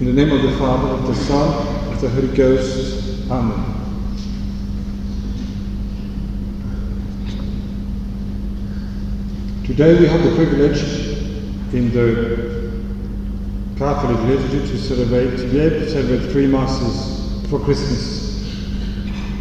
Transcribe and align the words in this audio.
In 0.00 0.06
the 0.06 0.12
name 0.12 0.30
of 0.30 0.42
the 0.42 0.56
Father, 0.58 0.90
of 0.90 1.08
the 1.08 1.14
Son, 1.16 1.92
of 1.92 2.00
the 2.00 2.08
Holy 2.08 2.28
Ghost. 2.28 3.28
Amen. 3.28 3.64
Today 9.66 9.98
we 9.98 10.06
have 10.06 10.22
the 10.22 10.36
privilege 10.36 10.82
in 11.74 11.92
the 11.92 12.70
Catholic 13.76 14.20
liturgy 14.28 14.70
to 14.70 14.78
celebrate, 14.78 15.36
to 15.36 15.50
be 15.50 15.58
able 15.58 15.80
to 15.80 15.90
celebrate 15.90 16.30
three 16.30 16.46
Masses 16.46 17.50
for 17.50 17.58
Christmas. 17.58 18.44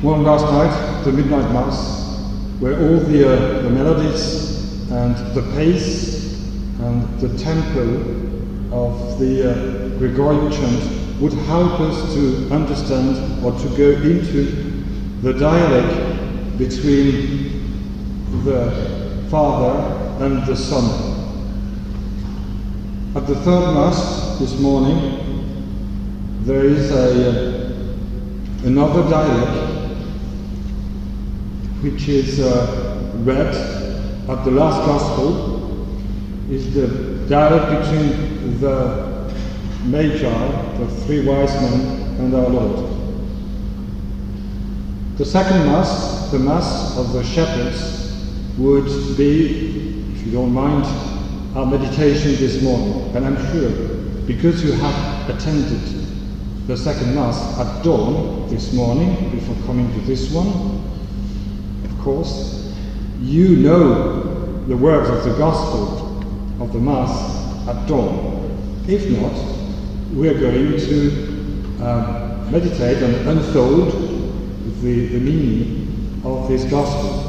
One 0.01 0.23
last 0.23 0.45
night, 0.45 1.03
the 1.03 1.11
Midnight 1.11 1.53
Mass, 1.53 2.19
where 2.59 2.73
all 2.73 2.97
the, 3.01 3.31
uh, 3.31 3.61
the 3.61 3.69
melodies 3.69 4.89
and 4.89 5.15
the 5.35 5.43
pace 5.53 6.33
and 6.79 7.19
the 7.19 7.37
tempo 7.37 8.26
of 8.71 9.19
the 9.19 9.51
uh, 9.51 9.97
Gregorian 9.97 10.51
chant 10.51 11.21
would 11.21 11.33
help 11.33 11.79
us 11.79 12.13
to 12.13 12.49
understand 12.51 13.43
or 13.43 13.51
to 13.59 13.67
go 13.77 13.91
into 14.01 14.43
the 15.21 15.33
dialogue 15.33 16.57
between 16.57 17.47
the 18.43 19.27
Father 19.29 20.23
and 20.23 20.45
the 20.45 20.55
Son. 20.55 20.85
At 23.15 23.25
the 23.25 23.35
third 23.35 23.73
Mass 23.73 24.37
this 24.39 24.59
morning, 24.59 26.43
there 26.43 26.65
is 26.65 26.91
a, 26.91 27.29
uh, 27.29 28.67
another 28.67 29.09
dialogue 29.09 29.67
which 31.81 32.07
is 32.07 32.39
uh, 32.39 33.11
read 33.23 33.55
at 34.29 34.43
the 34.45 34.51
last 34.51 34.85
Gospel, 34.85 35.56
is 36.49 36.73
the 36.73 36.87
dialogue 37.27 37.81
between 37.81 38.59
the 38.61 39.33
Magi, 39.83 40.77
the 40.77 40.87
three 41.05 41.25
wise 41.25 41.53
men, 41.61 42.19
and 42.19 42.33
our 42.33 42.47
Lord. 42.47 42.89
The 45.17 45.25
second 45.25 45.65
Mass, 45.65 46.31
the 46.31 46.39
Mass 46.39 46.97
of 46.97 47.11
the 47.11 47.23
Shepherds, 47.23 48.13
would 48.57 49.17
be 49.17 50.13
if 50.13 50.25
you 50.25 50.31
don't 50.31 50.53
mind 50.53 50.85
our 51.57 51.65
meditation 51.65 52.35
this 52.35 52.61
morning, 52.61 53.15
and 53.15 53.25
I'm 53.25 53.51
sure 53.51 53.69
because 54.25 54.63
you 54.63 54.71
have 54.71 55.29
attended 55.29 55.81
the 56.67 56.77
second 56.77 57.13
Mass 57.13 57.59
at 57.59 57.83
dawn 57.83 58.47
this 58.49 58.71
morning, 58.73 59.31
before 59.31 59.55
coming 59.65 59.91
to 59.93 59.99
this 60.01 60.31
one, 60.31 60.81
of 61.83 61.99
course, 61.99 62.73
you 63.21 63.57
know 63.57 64.63
the 64.67 64.77
words 64.77 65.09
of 65.09 65.23
the 65.23 65.37
Gospel 65.37 66.06
of 66.59 66.73
the 66.73 66.79
Mass 66.79 67.67
at 67.67 67.87
dawn. 67.87 68.83
If 68.87 69.09
not, 69.09 69.33
we're 70.13 70.39
going 70.39 70.77
to 70.77 71.83
um, 71.83 72.51
meditate 72.51 73.03
and 73.03 73.27
unfold 73.27 73.91
the, 74.81 75.07
the 75.07 75.19
meaning 75.19 76.21
of 76.23 76.47
this 76.47 76.63
Gospel. 76.65 77.23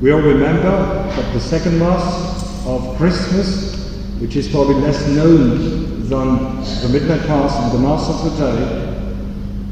We 0.00 0.12
all 0.12 0.20
remember 0.20 0.62
that 0.62 1.32
the 1.32 1.40
second 1.40 1.78
Mass 1.78 2.66
of 2.66 2.96
Christmas, 2.96 3.90
which 4.20 4.36
is 4.36 4.48
probably 4.48 4.76
less 4.76 5.06
known 5.08 6.08
than 6.08 6.62
the 6.82 6.88
Midnight 6.92 7.26
Mass 7.28 7.56
and 7.56 7.72
the 7.72 7.86
Mass 7.86 8.08
of 8.08 8.24
the 8.24 8.36
day, 8.38 8.86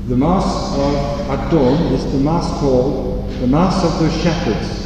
the 0.09 0.17
Mass 0.17 0.45
of 0.79 1.31
at 1.31 1.51
dawn 1.51 1.93
is 1.93 2.05
the 2.13 2.19
Mass 2.19 2.47
called 2.61 3.31
the 3.41 3.47
Mass 3.47 3.85
of 3.85 4.03
the 4.03 4.11
Shepherds. 4.23 4.85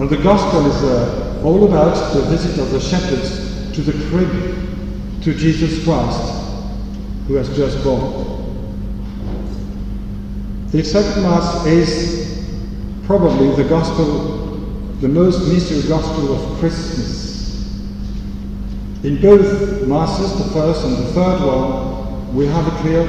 And 0.00 0.08
the 0.08 0.16
Gospel 0.16 0.66
is 0.66 0.82
uh, 0.82 1.23
all 1.44 1.64
about 1.64 2.14
the 2.14 2.22
visit 2.22 2.58
of 2.58 2.70
the 2.70 2.80
shepherds 2.80 3.70
to 3.74 3.82
the 3.82 3.92
crib, 4.08 5.22
to 5.22 5.34
Jesus 5.34 5.84
Christ, 5.84 6.20
who 7.28 7.34
has 7.34 7.54
just 7.56 7.84
born. 7.84 8.24
The 10.70 10.82
second 10.82 11.22
Mass 11.22 11.66
is 11.66 12.48
probably 13.04 13.54
the 13.62 13.68
gospel, 13.68 14.38
the 15.00 15.08
most 15.08 15.46
mysterious 15.52 15.86
gospel 15.86 16.34
of 16.34 16.58
Christmas. 16.58 17.24
In 19.04 19.20
both 19.20 19.86
masses, 19.86 20.32
the 20.38 20.50
first 20.52 20.84
and 20.86 20.96
the 20.96 21.12
third 21.12 21.44
one, 21.46 22.34
we 22.34 22.46
have 22.46 22.66
a 22.66 22.76
clear 22.80 23.06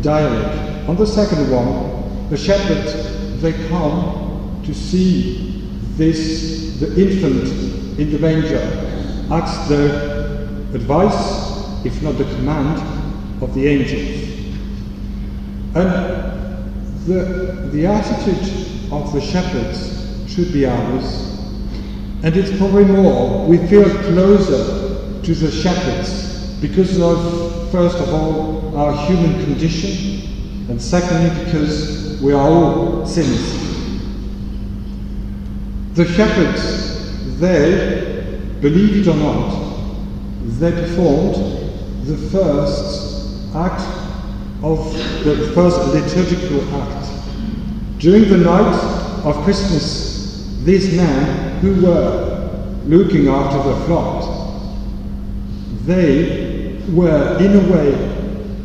dialogue. 0.00 0.88
On 0.88 0.96
the 0.96 1.06
second 1.06 1.50
one, 1.50 2.30
the 2.30 2.36
shepherds, 2.36 3.42
they 3.42 3.52
come 3.68 4.62
to 4.64 4.72
see 4.72 5.68
this, 5.96 6.63
the 6.80 6.88
infant 7.00 7.98
in 7.98 8.10
the 8.10 8.18
manger, 8.18 8.58
at 9.30 9.68
the 9.68 10.48
advice, 10.74 11.84
if 11.84 12.02
not 12.02 12.18
the 12.18 12.24
command, 12.24 12.78
of 13.42 13.54
the 13.54 13.66
angels. 13.66 14.24
And 15.76 16.14
the, 17.06 17.68
the 17.72 17.86
attitude 17.86 18.92
of 18.92 19.12
the 19.12 19.20
shepherds 19.20 20.32
should 20.32 20.52
be 20.52 20.66
ours. 20.66 21.38
And 22.22 22.36
it's 22.36 22.56
probably 22.56 22.84
more, 22.84 23.46
we 23.46 23.58
feel 23.66 23.84
closer 23.84 25.22
to 25.22 25.34
the 25.34 25.50
shepherds 25.50 26.58
because 26.60 27.00
of, 27.00 27.70
first 27.70 27.98
of 27.98 28.12
all, 28.12 28.76
our 28.76 29.06
human 29.06 29.44
condition, 29.44 30.68
and 30.70 30.80
secondly, 30.80 31.44
because 31.44 32.20
we 32.22 32.32
are 32.32 32.40
all 32.40 33.06
sinners. 33.06 33.63
The 35.94 36.06
shepherds, 36.06 37.38
they, 37.38 38.24
believe 38.60 39.06
it 39.06 39.08
or 39.08 39.16
not, 39.16 39.78
they 40.58 40.72
performed 40.72 41.36
the 42.04 42.16
first 42.16 43.54
act 43.54 43.82
of 44.64 44.92
the 45.24 45.52
first 45.54 45.78
liturgical 45.94 46.62
act 46.74 47.04
during 47.98 48.28
the 48.28 48.36
night 48.36 48.74
of 49.24 49.36
Christmas, 49.44 50.52
these 50.64 50.96
men 50.96 51.60
who 51.60 51.86
were 51.86 52.68
looking 52.86 53.28
after 53.28 53.66
the 53.66 53.76
flock, 53.86 54.24
they 55.86 56.82
were 56.90 57.38
in 57.40 57.54
a 57.54 57.72
way 57.72 57.92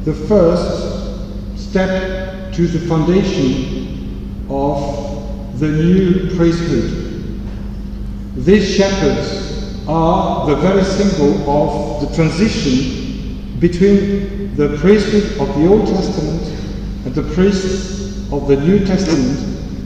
the 0.04 0.14
first 0.14 1.60
step 1.60 2.52
to 2.54 2.68
the 2.68 2.80
foundation 2.80 4.48
of 4.50 5.60
the 5.60 5.68
new 5.68 6.36
priesthood. 6.36 6.99
These 8.46 8.74
shepherds 8.74 9.86
are 9.86 10.48
the 10.48 10.56
very 10.56 10.82
symbol 10.82 11.50
of 11.50 12.00
the 12.00 12.16
transition 12.16 13.60
between 13.60 14.56
the 14.56 14.78
priesthood 14.78 15.38
of 15.42 15.54
the 15.60 15.68
Old 15.68 15.86
Testament 15.86 16.48
and 17.06 17.14
the 17.14 17.24
priests 17.34 18.32
of 18.32 18.48
the 18.48 18.56
New 18.56 18.86
Testament, 18.86 19.40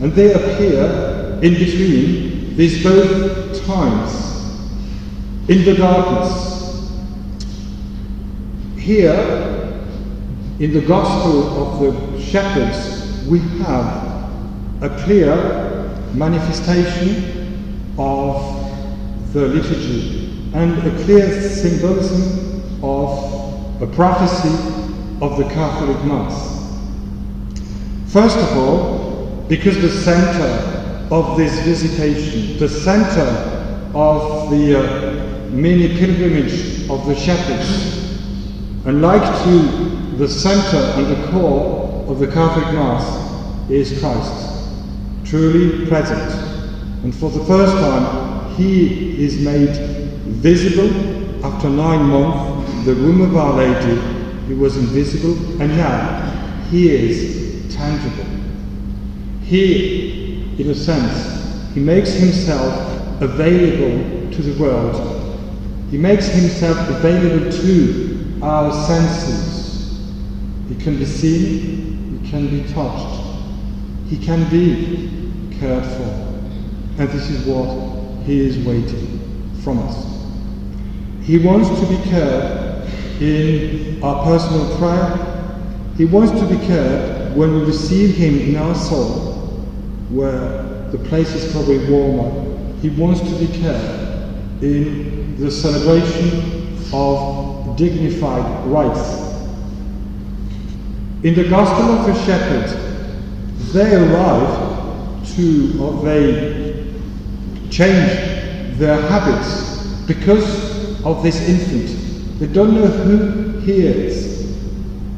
and 0.03 0.13
they 0.13 0.34
appear 0.34 1.40
in 1.42 1.56
between 1.56 2.56
these 2.56 2.84
both 2.84 3.66
times, 3.66 4.12
in 5.50 5.66
the 5.66 5.74
darkness. 5.74 6.92
Here, 8.78 9.16
in 10.59 10.74
the 10.74 10.81
Gospel 10.81 11.58
of 11.58 11.80
the 11.80 12.22
Shepherds, 12.22 13.25
we 13.28 13.40
have 13.40 14.30
a 14.84 14.90
clear 15.03 15.90
manifestation 16.13 17.43
of 17.98 19.34
the 19.34 19.48
liturgy 19.48 20.52
and 20.54 20.78
a 20.80 21.04
clear 21.04 21.42
symbolism 21.50 22.84
of 22.84 23.81
a 23.81 23.88
prophecy 23.88 24.50
of 25.22 25.38
the 25.38 25.44
Catholic 25.46 25.98
Mass. 26.06 26.54
First 28.08 28.38
of 28.38 28.58
all, 28.58 29.46
because 29.48 29.81
the 29.81 29.90
center 29.90 31.08
of 31.12 31.38
this 31.38 31.59
visitation, 31.62 32.58
the 32.58 32.70
center 32.70 33.92
of 33.96 34.52
the 34.52 34.80
uh, 34.80 35.50
mini 35.50 35.98
pilgrimage 35.98 36.90
of 36.90 37.06
the 37.08 37.16
shepherds, 37.16 38.20
and 38.86 39.02
like 39.02 39.24
to 39.44 40.18
the 40.18 40.28
center 40.28 40.78
and 40.78 41.07
the 41.07 41.31
core 41.31 42.06
of 42.07 42.19
the 42.19 42.28
Catholic 42.28 42.66
Mass 42.74 43.69
is 43.69 44.00
Christ, 44.00 44.74
truly 45.25 45.88
present. 45.88 46.43
And 47.04 47.14
for 47.14 47.30
the 47.30 47.44
first 47.44 47.74
time, 47.74 48.56
he 48.56 49.22
is 49.22 49.42
made 49.42 49.76
visible 50.26 51.46
after 51.46 51.70
nine 51.70 52.06
months. 52.06 52.86
The 52.86 52.96
womb 52.96 53.22
of 53.22 53.36
Our 53.36 53.58
Lady, 53.58 54.00
he 54.48 54.54
was 54.54 54.78
invisible, 54.78 55.62
and 55.62 55.76
now 55.76 56.62
he 56.70 56.90
is 56.90 57.76
tangible. 57.76 58.26
He, 59.42 60.56
in 60.58 60.70
a 60.70 60.76
sense, 60.76 61.74
he 61.74 61.82
makes 61.82 62.14
himself 62.14 63.22
available 63.22 64.32
to 64.32 64.42
the 64.42 64.62
world. 64.62 65.50
He 65.92 65.98
makes 65.98 66.28
himself 66.28 66.78
available 66.90 67.52
to 67.52 68.40
our 68.42 68.72
senses. 68.88 70.00
He 70.70 70.76
can 70.76 70.98
be 70.98 71.06
seen, 71.06 72.20
he 72.22 72.30
can 72.30 72.48
be 72.48 72.64
touched, 72.74 73.22
he 74.10 74.18
can 74.18 74.50
be 74.50 75.58
cared 75.60 75.86
for. 75.86 76.23
And 76.98 77.10
this 77.10 77.30
is 77.30 77.45
what 77.48 78.24
he 78.24 78.40
is 78.40 78.57
waiting 78.66 79.19
from 79.63 79.80
us. 79.80 80.13
He 81.24 81.38
wants 81.38 81.69
to 81.80 81.88
be 81.88 81.98
cared 82.10 82.88
in 83.22 84.04
our 84.04 84.24
personal 84.25 84.78
prayer. 84.78 85.56
He 85.98 86.06
wants 86.06 86.31
to 86.40 86.45
be 86.48 86.57
cared 86.66 87.36
when 87.36 87.54
we 87.56 87.66
receive 87.66 88.16
Him 88.16 88.40
in 88.40 88.56
our 88.57 88.75
soul, 88.75 89.34
where 90.10 90.90
the 90.92 90.98
place 91.10 91.34
is 91.34 91.51
probably 91.51 91.90
warmer. 91.90 92.80
He 92.81 92.90
wants 92.90 93.22
to 93.22 93.40
be 93.40 93.48
cared 93.48 94.63
in 94.63 95.38
the 95.40 95.50
celebration 95.50 96.78
of 96.94 97.75
dignified 97.78 98.68
rites. 98.68 99.34
In 101.24 101.34
the 101.36 101.48
Gospel 101.50 101.90
of 101.92 102.06
the 102.06 102.25
Shepherd, 102.25 102.69
they 103.72 103.95
arrive 103.95 105.36
to, 105.36 105.80
or 105.81 106.04
they 106.04 106.62
change 107.74 108.78
their 108.78 109.02
habits 109.10 110.04
because 110.06 111.04
of 111.04 111.24
this 111.24 111.50
infant. 111.50 112.40
They 112.40 112.48
don't 112.48 112.75
know 112.75 112.86
who 112.86 113.60
he 113.62 113.81
is. 113.81 114.62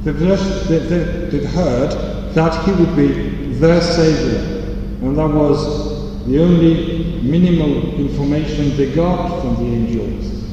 They've, 0.04 0.18
just, 0.18 0.70
they, 0.70 0.80
they, 0.80 1.04
they've 1.30 1.50
heard 1.50 1.92
that 2.34 2.66
he 2.66 2.72
would 2.72 2.96
be 2.96 3.56
their 3.56 3.82
Savior, 3.82 4.74
and 5.02 5.18
that 5.18 5.28
was 5.28 6.26
the 6.28 6.42
only 6.42 7.22
minimal 7.22 8.00
information 8.00 8.76
they 8.78 8.94
got 8.94 9.42
from 9.42 9.56
the 9.56 9.76
angels. 9.76 10.44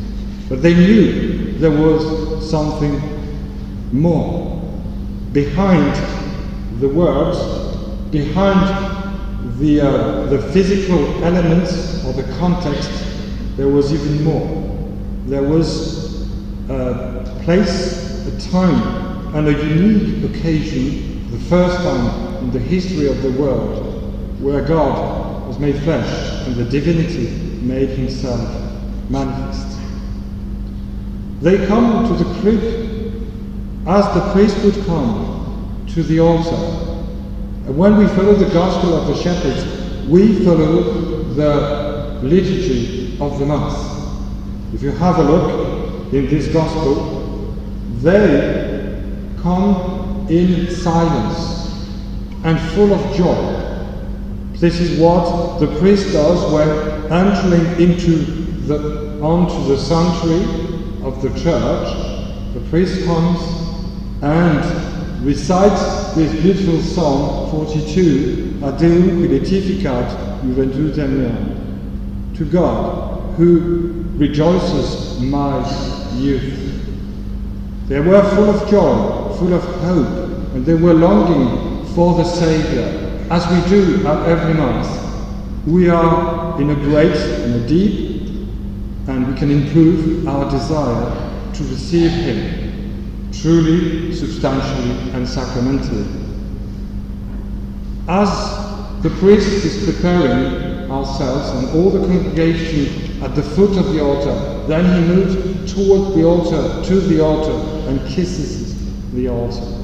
But 0.48 0.62
they 0.62 0.74
knew 0.74 1.52
there 1.58 1.70
was 1.70 2.50
something 2.50 3.00
more 3.92 4.60
behind 5.32 5.94
the 6.80 6.88
words, 6.88 7.38
behind 8.10 8.91
the, 9.58 9.80
uh, 9.80 10.26
the 10.26 10.40
physical 10.52 11.24
elements 11.24 12.04
or 12.04 12.12
the 12.12 12.24
context, 12.38 12.90
there 13.56 13.68
was 13.68 13.92
even 13.92 14.24
more. 14.24 14.88
There 15.26 15.42
was 15.42 16.28
a 16.68 17.40
place, 17.44 18.26
a 18.26 18.50
time, 18.50 19.34
and 19.34 19.48
a 19.48 19.52
unique 19.52 20.30
occasion, 20.30 21.30
the 21.30 21.38
first 21.38 21.76
time 21.78 22.44
in 22.44 22.50
the 22.50 22.58
history 22.58 23.08
of 23.08 23.22
the 23.22 23.30
world, 23.32 24.40
where 24.40 24.62
God 24.62 25.46
was 25.46 25.58
made 25.58 25.76
flesh 25.82 26.46
and 26.46 26.56
the 26.56 26.64
divinity 26.64 27.28
made 27.62 27.90
himself 27.90 28.40
manifest. 29.08 29.78
They 31.40 31.66
come 31.66 32.08
to 32.08 32.24
the 32.24 32.40
crib 32.40 32.62
as 33.86 34.04
the 34.14 34.32
priest 34.32 34.62
would 34.64 34.84
come 34.86 35.84
to 35.94 36.02
the 36.02 36.20
altar. 36.20 36.91
And 37.66 37.78
when 37.78 37.96
we 37.96 38.06
follow 38.08 38.34
the 38.34 38.52
gospel 38.52 38.94
of 38.94 39.06
the 39.06 39.22
shepherds, 39.22 40.08
we 40.08 40.44
follow 40.44 40.82
the 41.34 42.20
liturgy 42.22 43.16
of 43.20 43.38
the 43.38 43.46
Mass. 43.46 43.92
If 44.74 44.82
you 44.82 44.90
have 44.90 45.18
a 45.18 45.22
look 45.22 46.12
in 46.12 46.28
this 46.28 46.48
gospel, 46.48 47.54
they 48.00 49.00
come 49.42 50.26
in 50.28 50.70
silence 50.70 51.88
and 52.44 52.58
full 52.72 52.92
of 52.92 53.16
joy. 53.16 53.62
This 54.54 54.80
is 54.80 54.98
what 54.98 55.58
the 55.60 55.68
priest 55.78 56.12
does 56.12 56.52
when 56.52 57.12
entering 57.12 57.80
into 57.80 58.24
the, 58.66 59.20
onto 59.22 59.68
the 59.68 59.78
sanctuary 59.78 60.42
of 61.04 61.22
the 61.22 61.28
church. 61.40 62.54
The 62.54 62.60
priest 62.70 63.04
comes 63.04 63.40
and 64.22 64.91
recites 65.24 66.14
this 66.14 66.32
beautiful 66.42 66.80
Psalm 66.80 67.50
42, 67.50 68.58
Deum 68.78 69.18
qui 69.18 69.28
laetificat 69.28 70.40
juventutem 70.42 71.10
meam, 71.10 72.32
to 72.34 72.44
God, 72.44 73.34
who 73.36 74.04
rejoices 74.16 75.20
my 75.20 75.58
youth. 76.16 76.58
They 77.88 78.00
were 78.00 78.22
full 78.34 78.50
of 78.50 78.68
joy, 78.68 79.36
full 79.38 79.54
of 79.54 79.62
hope, 79.62 80.54
and 80.54 80.66
they 80.66 80.74
were 80.74 80.94
longing 80.94 81.86
for 81.94 82.14
the 82.14 82.24
Saviour, 82.24 82.86
as 83.30 83.46
we 83.48 83.70
do 83.70 84.06
at 84.06 84.28
every 84.28 84.54
month. 84.54 84.88
We 85.66 85.88
are 85.88 86.60
in 86.60 86.70
a 86.70 86.74
great 86.74 87.16
and 87.16 87.64
a 87.64 87.68
deep, 87.68 88.22
and 89.06 89.28
we 89.28 89.38
can 89.38 89.50
improve 89.50 90.26
our 90.26 90.50
desire 90.50 91.52
to 91.54 91.64
receive 91.64 92.10
Him 92.10 92.61
truly, 93.32 94.14
substantially, 94.14 95.10
and 95.12 95.26
sacramentally. 95.26 96.06
As 98.08 98.28
the 99.02 99.10
priest 99.10 99.64
is 99.64 99.84
preparing 99.84 100.90
ourselves 100.90 101.50
and 101.50 101.76
all 101.76 101.90
the 101.90 102.06
congregation 102.06 103.22
at 103.22 103.34
the 103.34 103.42
foot 103.42 103.76
of 103.76 103.92
the 103.92 104.02
altar, 104.02 104.66
then 104.66 104.84
he 104.84 105.14
moves 105.14 105.72
toward 105.72 106.14
the 106.14 106.24
altar, 106.24 106.84
to 106.84 107.00
the 107.00 107.20
altar, 107.20 107.88
and 107.88 108.00
kisses 108.08 109.12
the 109.12 109.28
altar. 109.28 109.78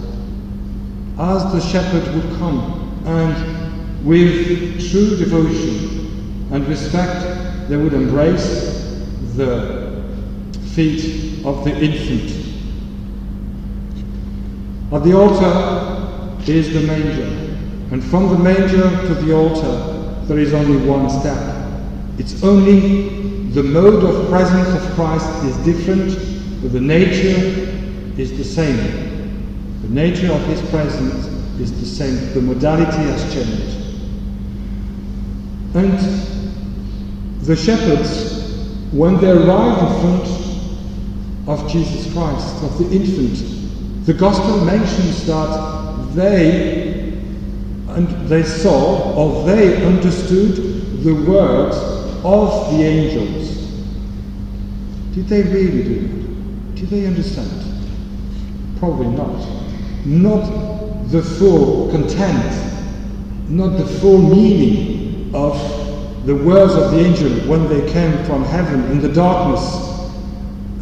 As 1.18 1.42
the 1.52 1.60
shepherd 1.60 2.14
would 2.14 2.38
come 2.38 3.02
and 3.06 4.06
with 4.06 4.90
true 4.90 5.16
devotion 5.16 6.48
and 6.52 6.66
respect, 6.68 7.68
they 7.68 7.76
would 7.76 7.92
embrace 7.92 9.02
the 9.34 10.04
feet 10.74 11.44
of 11.44 11.64
the 11.64 11.76
infant 11.76 12.37
at 14.92 15.04
the 15.04 15.12
altar 15.16 16.40
is 16.50 16.72
the 16.72 16.80
manger, 16.80 17.24
and 17.92 18.02
from 18.04 18.28
the 18.30 18.38
manger 18.38 18.88
to 19.06 19.14
the 19.14 19.34
altar 19.34 20.24
there 20.26 20.38
is 20.38 20.54
only 20.54 20.86
one 20.86 21.10
step. 21.10 21.56
It's 22.18 22.42
only 22.42 23.50
the 23.50 23.62
mode 23.62 24.04
of 24.04 24.28
presence 24.28 24.68
of 24.68 24.94
Christ 24.94 25.28
is 25.44 25.56
different, 25.58 26.62
but 26.62 26.72
the 26.72 26.80
nature 26.80 27.38
is 28.20 28.36
the 28.36 28.44
same. 28.44 29.08
The 29.82 29.88
nature 29.88 30.32
of 30.32 30.42
his 30.46 30.60
presence 30.70 31.26
is 31.60 31.78
the 31.78 31.86
same. 31.86 32.34
The 32.34 32.40
modality 32.40 33.02
has 33.10 33.34
changed. 33.34 33.78
And 35.74 35.98
the 37.42 37.56
shepherds, 37.56 38.92
when 38.92 39.18
they 39.20 39.30
arrive 39.30 39.78
in 39.82 40.00
front 40.00 41.48
of 41.48 41.70
Jesus 41.70 42.12
Christ, 42.12 42.62
of 42.64 42.78
the 42.78 42.94
infant, 42.94 43.57
the 44.08 44.14
Gospel 44.14 44.64
mentions 44.64 45.26
that 45.26 46.14
they 46.14 47.12
and 47.88 48.08
they 48.26 48.42
saw 48.42 49.12
or 49.12 49.44
they 49.44 49.84
understood 49.84 51.04
the 51.04 51.12
words 51.12 51.76
of 52.24 52.72
the 52.72 52.84
angels. 52.84 53.50
Did 55.14 55.28
they 55.28 55.42
really 55.42 55.84
do 55.84 55.94
it? 56.06 56.74
Did 56.76 56.88
they 56.88 57.04
understand? 57.04 57.50
Probably 58.78 59.08
not. 59.08 59.46
Not 60.06 61.10
the 61.10 61.22
full 61.22 61.90
content, 61.90 63.50
not 63.50 63.76
the 63.76 63.86
full 63.86 64.22
meaning 64.22 65.34
of 65.34 65.54
the 66.24 66.34
words 66.34 66.72
of 66.72 66.92
the 66.92 67.00
angel 67.00 67.30
when 67.46 67.68
they 67.68 67.86
came 67.92 68.24
from 68.24 68.42
heaven 68.42 68.90
in 68.90 69.02
the 69.02 69.12
darkness 69.12 70.10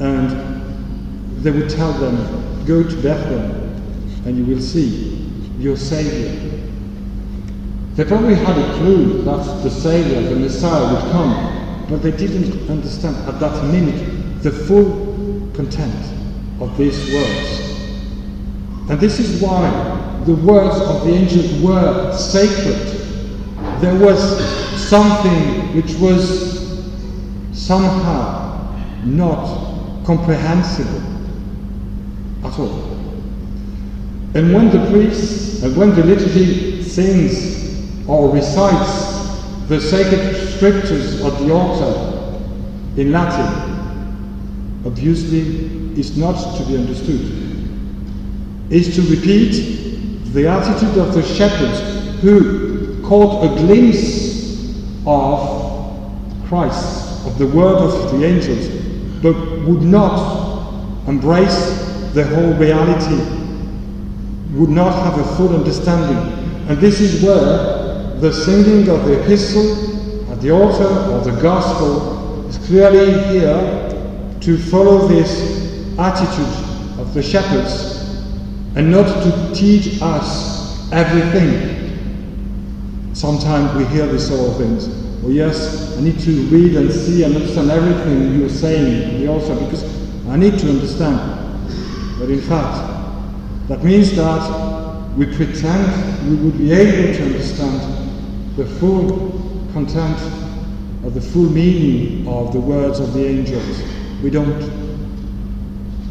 and 0.00 1.42
they 1.42 1.50
would 1.50 1.68
tell 1.68 1.92
them 1.94 2.45
Go 2.66 2.82
to 2.82 2.96
Bethlehem 3.00 3.66
and 4.26 4.36
you 4.36 4.44
will 4.44 4.60
see 4.60 5.30
your 5.56 5.76
Savior. 5.76 6.60
They 7.94 8.04
probably 8.04 8.34
had 8.34 8.58
a 8.58 8.74
clue 8.78 9.22
that 9.22 9.62
the 9.62 9.70
Savior, 9.70 10.20
the 10.20 10.34
Messiah, 10.34 10.92
would 10.92 11.12
come, 11.12 11.86
but 11.88 12.02
they 12.02 12.10
didn't 12.10 12.68
understand 12.68 13.16
at 13.28 13.38
that 13.38 13.64
minute 13.66 14.42
the 14.42 14.50
full 14.50 15.48
content 15.54 15.94
of 16.60 16.76
these 16.76 16.98
words. 17.14 18.90
And 18.90 18.98
this 18.98 19.20
is 19.20 19.40
why 19.40 19.70
the 20.26 20.34
words 20.34 20.80
of 20.80 21.06
the 21.06 21.14
angels 21.14 21.62
were 21.62 22.12
sacred. 22.16 23.00
There 23.80 23.94
was 23.94 24.18
something 24.88 25.72
which 25.76 25.94
was 26.00 26.82
somehow 27.52 28.74
not 29.04 30.04
comprehensible 30.04 31.15
at 32.46 32.58
all. 32.58 32.96
And 34.34 34.52
when 34.52 34.70
the 34.70 34.90
priest 34.90 35.62
and 35.62 35.76
when 35.76 35.94
the 35.94 36.04
liturgy 36.04 36.82
sings 36.82 38.08
or 38.08 38.30
recites 38.30 39.68
the 39.68 39.80
sacred 39.80 40.50
scriptures 40.50 41.20
at 41.22 41.38
the 41.40 41.52
altar 41.52 42.44
in 43.00 43.12
Latin, 43.12 44.82
obviously 44.84 45.98
is 45.98 46.16
not 46.16 46.56
to 46.58 46.64
be 46.66 46.76
understood. 46.76 47.44
Is 48.70 48.94
to 48.96 49.02
repeat 49.02 50.32
the 50.32 50.46
attitude 50.48 50.98
of 50.98 51.14
the 51.14 51.22
shepherds 51.22 52.20
who 52.20 53.02
caught 53.02 53.44
a 53.44 53.48
glimpse 53.60 54.74
of 55.06 56.44
Christ, 56.48 57.26
of 57.26 57.38
the 57.38 57.46
word 57.46 57.76
of 57.76 58.12
the 58.12 58.24
angels, 58.26 58.68
but 59.22 59.34
would 59.66 59.82
not 59.82 61.08
embrace 61.08 61.85
the 62.16 62.24
whole 62.24 62.54
reality, 62.54 63.22
would 64.56 64.70
not 64.70 64.90
have 65.04 65.18
a 65.18 65.36
full 65.36 65.54
understanding. 65.54 66.16
And 66.66 66.78
this 66.78 66.98
is 66.98 67.22
where 67.22 68.16
the 68.20 68.32
singing 68.32 68.88
of 68.88 69.04
the 69.04 69.22
epistle 69.22 70.32
at 70.32 70.40
the 70.40 70.50
altar 70.50 70.88
or 71.12 71.20
the 71.20 71.38
gospel 71.42 72.48
is 72.48 72.56
clearly 72.66 73.12
here 73.28 74.38
to 74.40 74.56
follow 74.56 75.06
this 75.06 75.98
attitude 75.98 76.98
of 76.98 77.12
the 77.12 77.22
shepherds 77.22 78.24
and 78.76 78.90
not 78.90 79.04
to 79.22 79.54
teach 79.54 80.00
us 80.00 80.90
everything. 80.92 81.74
Sometimes 83.12 83.76
we 83.76 83.84
hear 83.94 84.06
these 84.06 84.26
sort 84.26 84.52
of 84.52 84.56
things. 84.56 84.88
Oh 85.22 85.28
yes, 85.28 85.98
I 85.98 86.00
need 86.00 86.18
to 86.20 86.30
read 86.46 86.76
and 86.76 86.90
see 86.90 87.24
and 87.24 87.36
understand 87.36 87.70
everything 87.70 88.40
you're 88.40 88.48
saying, 88.48 89.16
in 89.16 89.20
the 89.20 89.28
author, 89.30 89.54
because 89.66 89.84
I 90.28 90.36
need 90.36 90.58
to 90.60 90.70
understand. 90.70 91.45
But 92.18 92.30
in 92.30 92.40
fact, 92.40 93.68
that 93.68 93.84
means 93.84 94.16
that 94.16 95.16
we 95.16 95.26
pretend 95.26 96.30
we 96.30 96.36
would 96.36 96.56
be 96.56 96.72
able 96.72 97.14
to 97.14 97.22
understand 97.24 98.56
the 98.56 98.64
full 98.64 99.68
content 99.72 100.18
or 101.04 101.10
the 101.10 101.20
full 101.20 101.50
meaning 101.50 102.26
of 102.26 102.52
the 102.52 102.60
words 102.60 103.00
of 103.00 103.12
the 103.12 103.26
angels. 103.26 103.82
We 104.22 104.30
don't. 104.30 104.86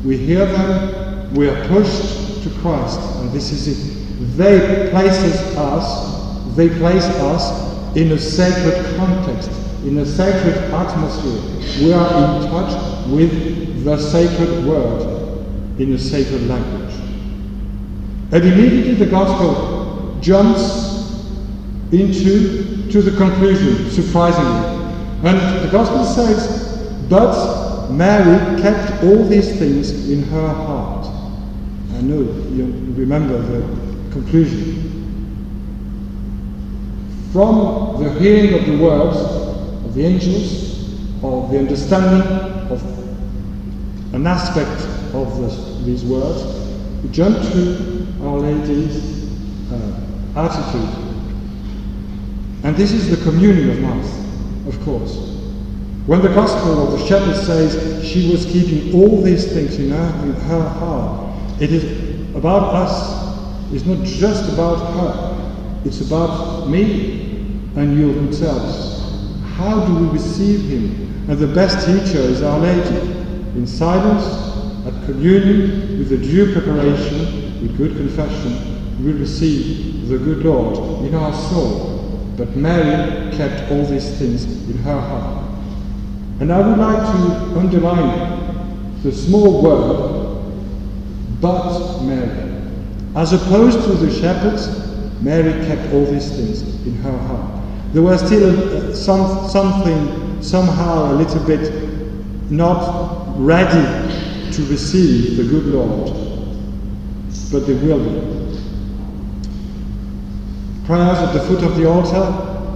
We 0.03 0.17
hear 0.17 0.45
them, 0.45 1.33
we 1.33 1.49
are 1.49 1.67
pushed 1.67 2.43
to 2.43 2.49
Christ, 2.61 2.99
and 3.17 3.31
this 3.31 3.51
is 3.51 3.67
it. 3.67 4.37
They 4.37 4.89
places 4.91 5.35
us, 5.57 6.55
they 6.55 6.69
place 6.69 7.05
us 7.05 7.95
in 7.95 8.11
a 8.11 8.19
sacred 8.19 8.95
context, 8.97 9.49
in 9.83 9.97
a 9.97 10.05
sacred 10.05 10.55
atmosphere. 10.71 11.83
We 11.83 11.93
are 11.93 12.07
in 12.07 12.47
touch 12.51 13.07
with 13.07 13.83
the 13.83 13.97
sacred 13.97 14.65
word 14.65 15.14
in 15.79 15.93
a 15.93 15.97
sacred 15.99 16.47
language. 16.47 16.93
And 18.31 18.43
immediately 18.43 18.95
the 18.95 19.05
gospel 19.05 20.17
jumps 20.21 21.29
into 21.91 22.89
to 22.91 23.01
the 23.01 23.15
conclusion, 23.17 23.89
surprisingly. 23.89 24.75
And 25.23 25.65
the 25.65 25.69
gospel 25.71 26.05
says, 26.05 27.07
But 27.09 27.89
Mary 27.91 28.61
kept 28.61 29.03
all 29.03 29.25
these 29.25 29.57
things 29.59 30.09
in 30.09 30.23
her 30.23 30.47
heart. 30.47 31.05
I 31.93 32.01
know 32.01 32.21
you 32.21 32.65
remember 32.95 33.41
the 33.41 33.61
conclusion. 34.11 34.81
From 37.31 38.01
the 38.03 38.11
hearing 38.19 38.53
of 38.53 38.65
the 38.65 38.77
words 38.83 39.17
of 39.17 39.93
the 39.93 40.05
angels, 40.05 40.65
of 41.23 41.51
the 41.51 41.59
understanding 41.59 42.21
of 42.71 42.81
an 44.13 44.25
aspect 44.25 44.94
of 45.23 45.85
these 45.85 46.03
words, 46.03 46.43
we 47.03 47.09
jump 47.09 47.37
to 47.53 48.07
Our 48.21 48.39
Lady's 48.39 49.31
uh, 49.71 50.01
attitude. 50.35 51.05
And 52.63 52.75
this 52.75 52.91
is 52.91 53.09
the 53.09 53.23
communion 53.29 53.69
of 53.69 53.79
Mass, 53.79 54.67
of 54.67 54.83
course. 54.83 55.15
When 56.07 56.21
the 56.21 56.29
Gospel 56.29 56.87
of 56.93 56.99
the 56.99 57.07
Shepherd 57.07 57.35
says 57.35 58.07
she 58.07 58.31
was 58.31 58.45
keeping 58.45 58.93
all 58.93 59.21
these 59.21 59.51
things 59.51 59.77
in 59.79 59.89
her, 59.89 60.23
in 60.23 60.33
her 60.33 60.69
heart, 60.69 61.61
it 61.61 61.71
is 61.71 62.35
about 62.35 62.75
us. 62.75 63.73
It's 63.73 63.85
not 63.85 64.05
just 64.05 64.51
about 64.53 64.77
her. 64.93 65.81
It's 65.85 66.01
about 66.01 66.67
me 66.69 67.21
and 67.75 67.97
you 67.97 68.13
themselves. 68.13 69.01
How 69.55 69.85
do 69.85 69.95
we 69.95 70.09
receive 70.09 70.61
Him? 70.69 71.29
And 71.29 71.39
the 71.39 71.47
best 71.47 71.85
teacher 71.87 72.19
is 72.19 72.43
Our 72.43 72.59
Lady. 72.59 72.97
In 73.55 73.65
silence, 73.65 74.44
at 74.85 75.05
communion, 75.05 75.97
with 75.97 76.09
the 76.09 76.17
due 76.17 76.53
preparation, 76.53 77.61
with 77.61 77.75
good 77.77 77.97
confession, 77.97 79.03
we 79.03 79.13
receive 79.13 80.07
the 80.07 80.17
good 80.17 80.45
Lord 80.45 81.05
in 81.05 81.15
our 81.15 81.33
soul. 81.33 82.33
But 82.37 82.55
Mary 82.55 83.35
kept 83.35 83.71
all 83.71 83.83
these 83.85 84.17
things 84.19 84.43
in 84.69 84.77
her 84.79 84.99
heart. 84.99 85.45
And 86.39 86.51
I 86.51 86.59
would 86.59 86.77
like 86.77 86.97
to 86.97 87.59
underline 87.59 89.01
the 89.01 89.11
small 89.11 89.63
word, 89.63 90.51
but 91.41 92.01
Mary. 92.01 92.61
As 93.15 93.33
opposed 93.33 93.83
to 93.85 93.93
the 93.93 94.13
shepherds, 94.13 94.67
Mary 95.21 95.65
kept 95.65 95.93
all 95.93 96.05
these 96.05 96.29
things 96.29 96.61
in 96.85 96.95
her 96.97 97.17
heart. 97.17 97.63
There 97.93 98.03
was 98.03 98.23
still 98.25 98.59
a, 98.59 98.95
some, 98.95 99.47
something, 99.49 100.43
somehow 100.43 101.11
a 101.11 101.13
little 101.13 101.43
bit 101.45 101.89
not 102.51 103.39
ready 103.39 104.04
to 104.55 104.65
receive 104.67 105.35
the 105.35 105.43
good 105.43 105.65
Lord, 105.65 106.07
but 107.51 107.67
they 107.67 107.73
will 107.73 107.99
be. 107.99 108.35
Prayers 110.85 111.17
at 111.17 111.33
the 111.33 111.41
foot 111.41 111.61
of 111.61 111.75
the 111.75 111.89
altar, 111.89 112.71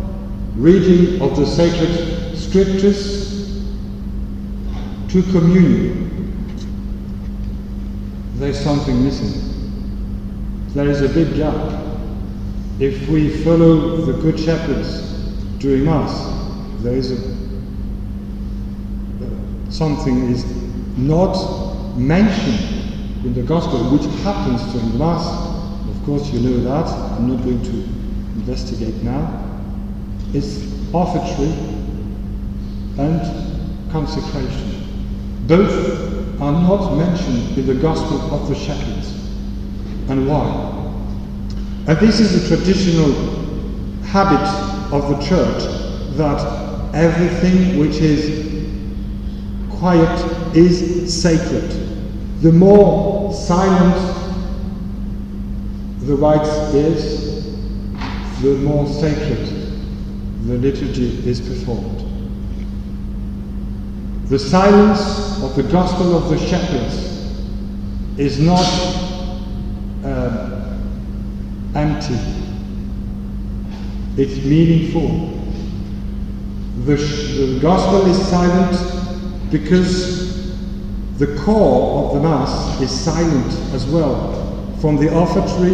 reading 0.56 1.22
of 1.22 1.38
the 1.38 1.46
sacred 1.46 2.38
scriptures, 2.38 3.30
to 5.08 5.24
communion. 5.32 6.06
There's 8.36 8.60
something 8.60 9.04
missing. 9.04 9.42
There 10.74 10.90
is 10.90 11.02
a 11.02 11.10
big 11.10 11.36
gap. 11.36 11.56
If 12.80 13.08
we 13.08 13.42
follow 13.44 13.98
the 13.98 14.14
Good 14.14 14.38
Shepherds 14.38 15.02
during 15.60 15.86
Mass, 15.86 16.28
there 16.84 16.94
is 16.96 17.12
a 17.12 17.40
something 19.72 20.32
is 20.32 20.46
not 20.98 21.69
mentioned 21.98 23.26
in 23.26 23.34
the 23.34 23.44
Gospel, 23.44 23.80
which 23.92 24.06
happens 24.24 24.62
during 24.74 24.98
Mass. 24.98 25.26
Of 25.90 26.06
course, 26.06 26.32
you 26.32 26.40
know 26.40 26.60
that. 26.64 26.88
I'm 27.18 27.28
not 27.28 27.44
going 27.44 27.62
to 27.62 28.00
investigate 28.40 28.96
now. 29.04 29.46
It's 30.34 30.60
offertory 30.94 31.52
and 32.98 33.92
consecration. 33.92 34.88
Both 35.48 36.42
are 36.42 36.52
not 36.52 36.96
mentioned 36.96 37.58
in 37.58 37.66
the 37.66 37.76
Gospel 37.76 38.34
of 38.34 38.48
the 38.48 38.56
Shepherds. 38.56 39.12
And 40.10 40.28
why? 40.28 40.46
And 41.88 41.98
this 42.00 42.20
is 42.20 42.44
a 42.44 42.56
traditional 42.56 43.12
habit 44.04 44.94
of 44.94 45.10
the 45.10 45.26
church 45.26 45.64
that 46.18 46.96
everything 46.96 47.78
which 47.78 47.98
is 47.98 48.49
quiet 49.80 50.56
is 50.56 51.22
sacred. 51.22 51.72
The 52.42 52.52
more 52.52 53.34
silent 53.34 53.96
the 56.02 56.16
rite 56.16 56.48
is, 56.76 57.46
the 58.42 58.56
more 58.58 58.88
sacred 58.88 59.48
the 60.48 60.58
liturgy 60.58 61.28
is 61.30 61.40
performed. 61.42 62.06
The 64.30 64.40
silence 64.40 65.44
of 65.44 65.56
the 65.56 65.64
gospel 65.64 66.16
of 66.16 66.30
the 66.30 66.38
shepherds 66.38 67.40
is 68.18 68.40
not 68.40 68.66
uh, 70.06 70.78
empty, 71.76 72.20
it's 74.18 74.44
meaningful. 74.46 75.38
The, 76.86 76.96
the 76.96 77.60
gospel 77.62 78.06
is 78.10 78.18
silent 78.28 78.99
because 79.52 80.56
the 81.18 81.36
core 81.44 82.06
of 82.06 82.14
the 82.16 82.22
Mass 82.22 82.80
is 82.82 82.92
silent 82.92 83.52
as 83.74 83.86
well. 83.88 84.36
From 84.80 84.96
the 84.96 85.14
offertory 85.14 85.74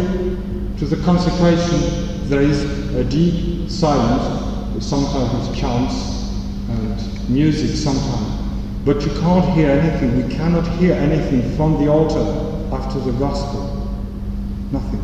to 0.78 0.84
the 0.84 0.96
consecration, 1.04 2.28
there 2.28 2.42
is 2.42 2.64
a 2.96 3.04
deep 3.04 3.70
silence, 3.70 4.84
sometimes 4.84 5.48
with 5.48 5.56
chants 5.56 6.32
and 6.68 7.30
music 7.30 7.76
sometimes. 7.76 8.42
But 8.84 9.02
you 9.02 9.10
can't 9.20 9.44
hear 9.54 9.70
anything. 9.70 10.28
We 10.28 10.34
cannot 10.34 10.66
hear 10.78 10.94
anything 10.94 11.56
from 11.56 11.78
the 11.78 11.88
altar 11.90 12.74
after 12.74 12.98
the 13.00 13.12
gospel. 13.12 13.88
Nothing. 14.72 15.02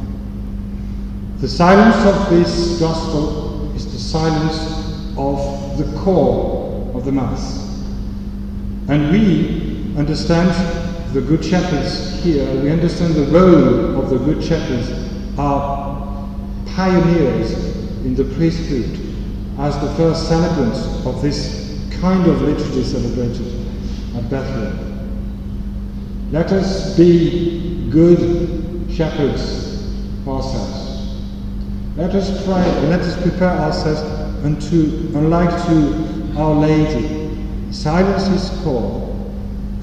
The 1.39 1.49
silence 1.49 2.05
of 2.05 2.31
this 2.31 2.79
gospel 2.81 3.73
is 3.75 3.93
the 3.93 3.99
silence 3.99 4.59
of 5.17 5.79
the 5.79 5.99
core 6.01 6.93
of 6.95 7.05
the 7.05 7.13
Mass. 7.13 7.72
And 8.89 9.13
we 9.13 9.97
understand 9.97 10.51
the 11.15 11.21
Good 11.21 11.45
Shepherds 11.45 12.23
here, 12.23 12.45
we 12.63 12.71
understand 12.71 13.15
the 13.15 13.27
role 13.27 14.01
of 14.01 14.11
the 14.11 14.19
Good 14.19 14.43
Shepherds 14.43 14.91
are 15.39 16.29
pioneers 16.67 17.53
in 18.05 18.15
the 18.15 18.25
priesthood 18.37 18.99
as 19.59 19.79
the 19.81 19.95
first 19.95 20.29
celebrants 20.29 21.07
of 21.07 21.21
this 21.23 21.89
kind 22.01 22.29
of 22.29 22.43
liturgy 22.43 22.83
celebrated 22.83 23.69
at 24.17 24.29
Bethlehem. 24.29 24.93
Let 26.33 26.51
us 26.53 26.97
be 26.97 27.89
good 27.91 28.91
shepherds 28.91 29.95
ourselves. 30.27 31.19
Let 31.97 32.15
us 32.15 32.45
pray 32.45 32.89
let 32.89 33.01
us 33.01 33.21
prepare 33.21 33.51
ourselves 33.51 34.01
unto, 34.45 35.11
unlike 35.15 35.51
to 35.67 36.39
Our 36.39 36.55
Lady. 36.55 37.22
Silence 37.73 38.29
is 38.29 38.63
call, 38.63 39.33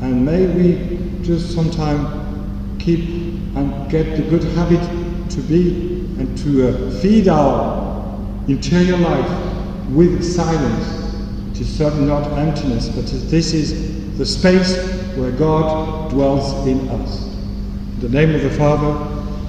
and 0.02 0.24
may 0.24 0.46
we 0.46 1.24
just 1.24 1.54
sometime 1.56 2.78
keep 2.78 3.00
and 3.56 3.90
get 3.90 4.16
the 4.16 4.24
good 4.30 4.44
habit 4.56 4.82
to 5.30 5.42
be 5.42 6.06
and 6.20 6.38
to 6.38 6.70
uh, 6.70 6.92
feed 7.02 7.28
our 7.28 8.16
interior 8.48 8.98
life 8.98 9.90
with 9.90 10.24
silence. 10.24 11.00
It 11.52 11.62
is 11.62 11.78
certainly 11.78 12.08
not 12.08 12.38
emptiness, 12.38 12.90
but 12.90 13.06
this 13.06 13.54
is 13.54 14.18
the 14.18 14.26
space 14.26 14.78
where 15.16 15.32
God 15.32 16.12
dwells 16.12 16.68
in 16.68 16.88
us. 16.90 17.26
In 17.26 18.00
the 18.02 18.10
name 18.10 18.36
of 18.36 18.44
the 18.44 18.52
Father, 18.52 18.94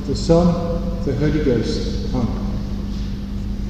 the 0.06 0.16
Son, 0.16 0.46
the 1.04 1.14
Holy 1.16 1.44
Ghost. 1.44 2.12
Amen. 2.14 2.49